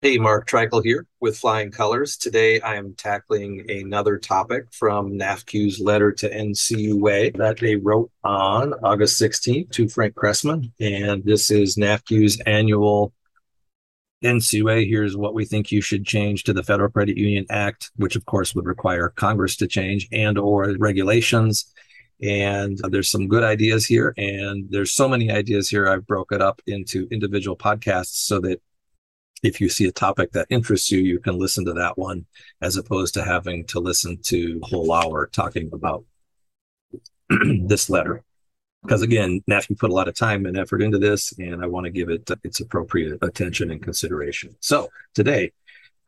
[0.00, 2.16] Hey, Mark Treichel here with Flying Colors.
[2.16, 8.74] Today I am tackling another topic from NAFCU's letter to NCUA that they wrote on
[8.84, 10.70] August 16th to Frank Kressman.
[10.78, 13.12] And this is NAFCU's annual
[14.22, 14.88] NCUA.
[14.88, 18.24] Here's what we think you should change to the Federal Credit Union Act, which of
[18.24, 21.74] course would require Congress to change and or regulations.
[22.22, 24.14] And there's some good ideas here.
[24.16, 25.88] And there's so many ideas here.
[25.88, 28.62] I've broke it up into individual podcasts so that
[29.42, 32.26] if you see a topic that interests you, you can listen to that one
[32.60, 36.04] as opposed to having to listen to a whole hour talking about
[37.28, 38.24] this letter.
[38.82, 41.84] Because again, NAFCU put a lot of time and effort into this, and I want
[41.84, 44.54] to give it its appropriate attention and consideration.
[44.60, 45.52] So today,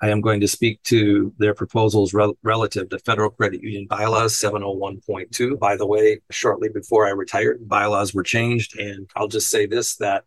[0.02, 4.34] I am going to speak to their proposals rel- relative to federal credit union bylaws
[4.34, 5.58] 701.2.
[5.58, 8.78] By the way, shortly before I retired, bylaws were changed.
[8.78, 10.24] And I'll just say this that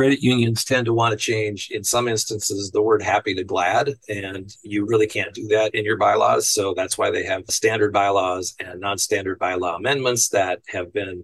[0.00, 3.92] credit unions tend to want to change in some instances the word happy to glad
[4.08, 7.92] and you really can't do that in your bylaws so that's why they have standard
[7.92, 11.22] bylaws and non-standard bylaw amendments that have been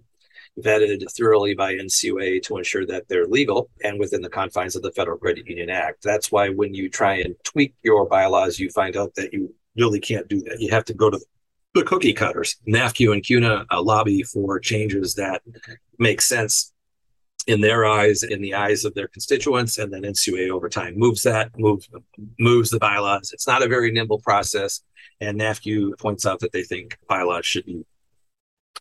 [0.59, 4.91] vetted thoroughly by NCUA to ensure that they're legal and within the confines of the
[4.91, 6.03] Federal Credit Union Act.
[6.03, 9.99] That's why when you try and tweak your bylaws, you find out that you really
[9.99, 10.59] can't do that.
[10.59, 11.19] You have to go to
[11.75, 12.55] the cookie cutters.
[12.67, 15.43] NAFCU and CUNA lobby for changes that
[15.99, 16.73] make sense
[17.47, 21.23] in their eyes, in the eyes of their constituents, and then NCUA over time moves
[21.23, 21.89] that, moves
[22.37, 23.31] moves the bylaws.
[23.33, 24.81] It's not a very nimble process,
[25.21, 27.85] and NAFCU points out that they think bylaws should be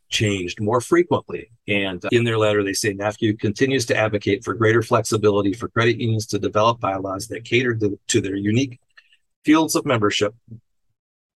[0.08, 1.50] changed more frequently.
[1.68, 5.68] And uh, in their letter, they say NAFCU continues to advocate for greater flexibility for
[5.68, 8.80] credit unions to develop bylaws that cater to, to their unique
[9.44, 10.34] fields of membership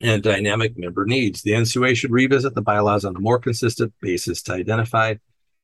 [0.00, 1.42] and dynamic member needs.
[1.42, 5.14] The NCUA should revisit the bylaws on a more consistent basis to identify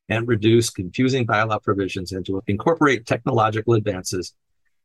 [0.09, 4.35] and reduce confusing bylaw provisions and to incorporate technological advances.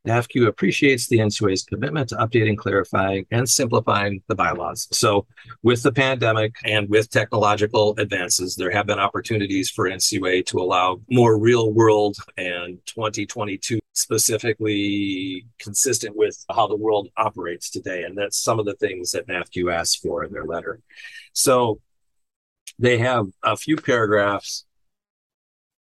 [0.07, 4.88] NAFCU appreciates the NCUA's commitment to updating, clarifying, and simplifying the bylaws.
[4.91, 5.28] So,
[5.62, 11.02] with the pandemic and with technological advances, there have been opportunities for NCUA to allow
[11.09, 18.03] more real world and 2022 specifically consistent with how the world operates today.
[18.03, 20.79] And that's some of the things that NAFCU asked for in their letter.
[21.34, 21.81] So,
[22.78, 24.66] they have a few paragraphs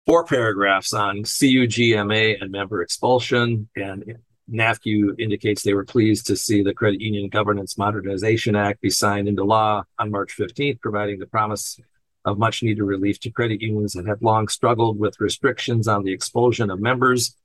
[0.05, 3.69] four paragraphs on CUGMA and member expulsion.
[3.75, 4.17] And
[4.51, 9.27] NAFCU indicates they were pleased to see the Credit Union Governance Modernization Act be signed
[9.27, 11.79] into law on March 15th, providing the promise
[12.25, 16.11] of much needed relief to credit unions that have long struggled with restrictions on the
[16.13, 17.35] expulsion of members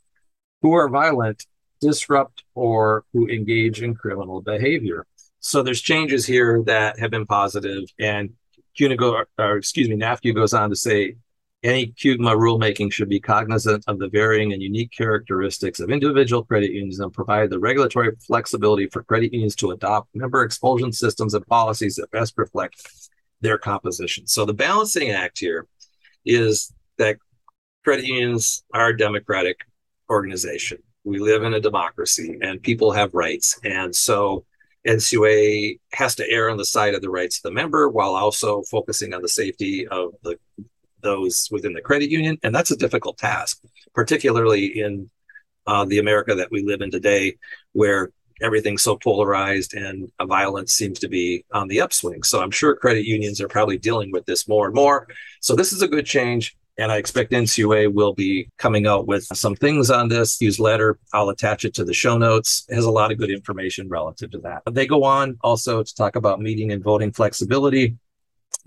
[0.63, 1.47] who are violent,
[1.81, 5.07] disrupt, or who engage in criminal behavior.
[5.41, 8.35] So there's changes here that have been positive, and
[8.77, 8.97] CUNA
[9.39, 11.17] or excuse me, NAFCU goes on to say
[11.63, 16.71] any CUGMA rulemaking should be cognizant of the varying and unique characteristics of individual credit
[16.71, 21.47] unions and provide the regulatory flexibility for credit unions to adopt member expulsion systems and
[21.47, 23.09] policies that best reflect
[23.41, 24.27] their composition.
[24.27, 25.67] So the balancing act here
[26.25, 27.17] is that
[27.83, 29.59] credit unions are a democratic
[30.11, 30.79] organization.
[31.05, 33.59] We live in a democracy and people have rights.
[33.65, 34.45] And so
[34.87, 38.63] NCUA has to err on the side of the rights of the member while also
[38.71, 40.39] focusing on the safety of the
[41.03, 42.39] those within the credit union.
[42.43, 43.63] And that's a difficult task,
[43.95, 45.11] particularly in
[45.67, 47.37] uh, the America that we live in today,
[47.73, 48.11] where
[48.41, 52.23] everything's so polarized and violence seems to be on the upswing.
[52.23, 55.09] So I'm sure credit unions are probably dealing with this more and more.
[55.41, 56.57] So this is a good change.
[56.79, 60.41] And I expect NCUA will be coming out with some things on this.
[60.41, 60.97] Use letter.
[61.13, 62.65] I'll attach it to the show notes.
[62.69, 64.63] It has a lot of good information relative to that.
[64.71, 67.97] They go on also to talk about meeting and voting flexibility.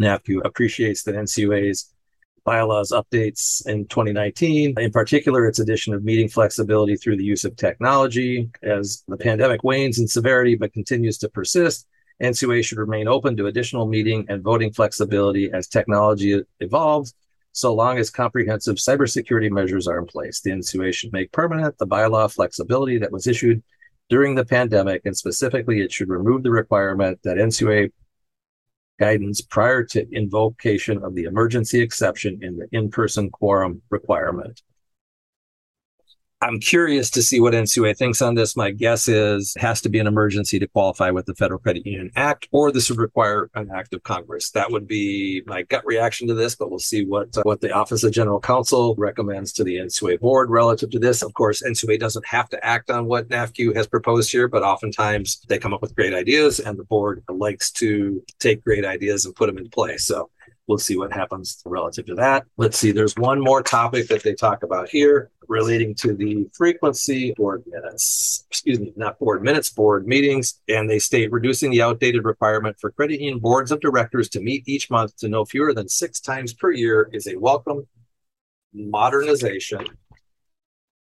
[0.02, 1.94] NAFCU appreciates that NCUA's
[2.44, 4.76] bylaws updates in 2019.
[4.78, 9.64] In particular, its addition of meeting flexibility through the use of technology as the pandemic
[9.64, 11.88] wanes in severity but continues to persist.
[12.22, 17.14] NCUA should remain open to additional meeting and voting flexibility as technology evolves,
[17.52, 20.42] so long as comprehensive cybersecurity measures are in place.
[20.42, 23.64] The NCUA should make permanent the bylaw flexibility that was issued
[24.10, 27.92] during the pandemic, and specifically, it should remove the requirement that NCUA
[29.02, 34.62] guidance prior to invocation of the emergency exception in the in-person quorum requirement.
[36.44, 38.56] I'm curious to see what NCUA thinks on this.
[38.56, 41.86] My guess is it has to be an emergency to qualify with the Federal Credit
[41.86, 44.50] Union Act, or this would require an act of Congress.
[44.50, 47.72] That would be my gut reaction to this, but we'll see what uh, what the
[47.72, 51.22] Office of General Counsel recommends to the NCUA board relative to this.
[51.22, 55.42] Of course, NCUA doesn't have to act on what NAFCU has proposed here, but oftentimes
[55.48, 59.36] they come up with great ideas, and the board likes to take great ideas and
[59.36, 60.06] put them in place.
[60.06, 60.32] So
[60.68, 62.46] We'll see what happens relative to that.
[62.58, 67.34] Let's see, there's one more topic that they talk about here relating to the frequency
[67.36, 70.62] board minutes, excuse me, not board minutes, board meetings.
[70.70, 74.68] And they state reducing the outdated requirement for credit union boards of directors to meet
[74.68, 77.88] each month to no fewer than six times per year is a welcome
[78.74, 79.86] modernization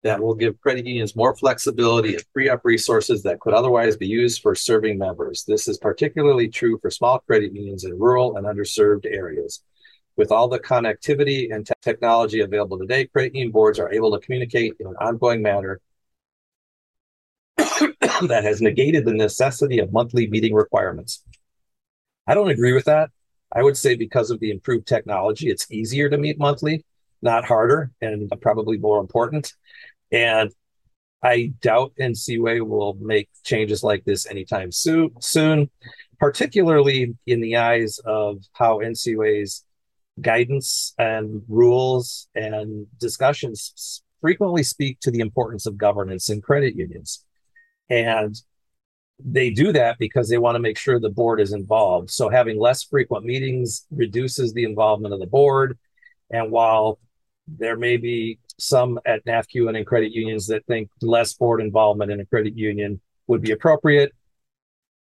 [0.05, 4.07] that will give credit unions more flexibility and free up resources that could otherwise be
[4.07, 5.45] used for serving members.
[5.45, 9.65] This is particularly true for small credit unions in rural and underserved areas.
[10.17, 14.25] With all the connectivity and te- technology available today, credit union boards are able to
[14.25, 15.81] communicate in an ongoing manner
[17.57, 21.25] that has negated the necessity of monthly meeting requirements.
[22.27, 23.09] I don't agree with that.
[23.53, 26.85] I would say because of the improved technology, it's easier to meet monthly,
[27.23, 29.53] not harder, and probably more important.
[30.13, 30.51] And
[31.23, 35.71] I doubt NCUA will make changes like this anytime soon, soon,
[36.19, 39.65] particularly in the eyes of how NCUA's
[40.21, 47.25] guidance and rules and discussions frequently speak to the importance of governance in credit unions.
[47.89, 48.35] And
[49.19, 52.11] they do that because they want to make sure the board is involved.
[52.11, 55.79] So having less frequent meetings reduces the involvement of the board.
[56.31, 56.99] And while
[57.47, 62.11] there may be some at NAFCU and in credit unions that think less board involvement
[62.11, 64.13] in a credit union would be appropriate.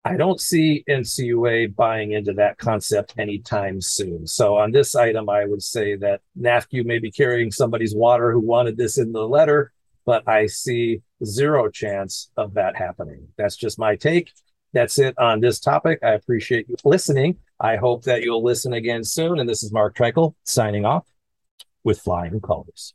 [0.05, 4.27] I don't see NCUA buying into that concept anytime soon.
[4.27, 8.41] So on this item, I would say that NAFCU may be carrying somebody's water who
[8.41, 9.73] wanted this in the letter,
[10.07, 13.29] but I see zero chance of that happening.
[13.37, 14.33] That's just my take.
[14.73, 15.99] That's it on this topic.
[16.03, 17.37] I appreciate you listening.
[17.59, 19.39] I hope that you'll listen again soon.
[19.39, 21.07] And this is Mark Treichel signing off
[21.85, 22.95] with flying colors.